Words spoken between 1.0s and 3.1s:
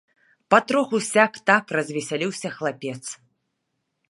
сяк-так развесяліўся хлапец.